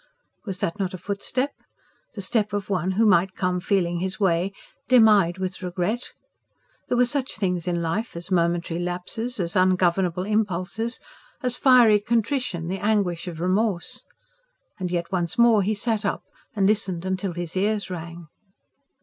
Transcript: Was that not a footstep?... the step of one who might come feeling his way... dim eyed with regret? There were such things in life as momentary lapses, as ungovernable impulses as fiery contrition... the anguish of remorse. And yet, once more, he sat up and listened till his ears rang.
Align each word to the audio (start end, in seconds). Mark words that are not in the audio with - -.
Was 0.45 0.57
that 0.61 0.79
not 0.79 0.95
a 0.95 0.97
footstep?... 0.97 1.53
the 2.15 2.21
step 2.23 2.53
of 2.53 2.71
one 2.71 2.93
who 2.93 3.05
might 3.05 3.35
come 3.35 3.59
feeling 3.59 3.99
his 3.99 4.19
way... 4.19 4.51
dim 4.87 5.07
eyed 5.07 5.37
with 5.37 5.61
regret? 5.61 6.13
There 6.87 6.97
were 6.97 7.05
such 7.05 7.37
things 7.37 7.67
in 7.67 7.83
life 7.83 8.15
as 8.15 8.31
momentary 8.31 8.79
lapses, 8.79 9.39
as 9.39 9.55
ungovernable 9.55 10.23
impulses 10.23 10.99
as 11.43 11.55
fiery 11.55 11.99
contrition... 11.99 12.67
the 12.67 12.79
anguish 12.79 13.27
of 13.27 13.39
remorse. 13.39 14.03
And 14.79 14.89
yet, 14.89 15.11
once 15.11 15.37
more, 15.37 15.61
he 15.61 15.75
sat 15.75 16.03
up 16.03 16.23
and 16.55 16.65
listened 16.65 17.19
till 17.19 17.33
his 17.33 17.55
ears 17.55 17.91
rang. 17.91 18.27